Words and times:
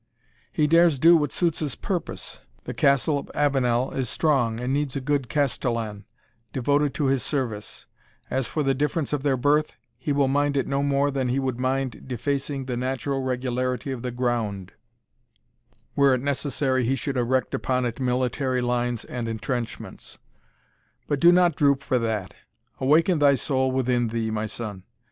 "He 0.51 0.65
dares 0.65 0.97
do 0.97 1.15
what 1.15 1.31
suits 1.31 1.59
his 1.59 1.75
purpose 1.75 2.41
The 2.63 2.73
Castle 2.73 3.19
of 3.19 3.29
Avenel 3.35 3.91
is 3.91 4.09
strong, 4.09 4.59
and 4.59 4.73
needs 4.73 4.95
a 4.95 4.99
good 4.99 5.29
castellan, 5.29 6.05
devoted 6.51 6.95
to 6.95 7.05
his 7.05 7.21
service; 7.21 7.85
as 8.27 8.47
for 8.47 8.63
the 8.63 8.73
difference 8.73 9.13
of 9.13 9.21
their 9.21 9.37
birth, 9.37 9.75
he 9.99 10.11
will 10.11 10.27
mind 10.27 10.57
it 10.57 10.65
no 10.65 10.81
more 10.81 11.11
than 11.11 11.27
he 11.29 11.37
would 11.37 11.59
mind 11.59 12.07
defacing 12.07 12.65
the 12.65 12.75
natural 12.75 13.21
regularity 13.21 13.91
of 13.91 14.01
the 14.01 14.09
ground, 14.09 14.71
were 15.95 16.15
it 16.15 16.21
necessary 16.21 16.83
he 16.83 16.95
should 16.95 17.15
erect 17.15 17.53
upon 17.53 17.85
it 17.85 17.99
military 17.99 18.59
lines 18.61 19.05
and 19.05 19.27
intrenchments. 19.27 20.17
But 21.07 21.19
do 21.19 21.31
not 21.31 21.55
droop 21.55 21.83
for 21.83 21.99
that 21.99 22.33
awaken 22.79 23.19
thy 23.19 23.35
soul 23.35 23.69
within 23.71 24.07
thee, 24.07 24.31
my 24.31 24.47
son. 24.47 24.81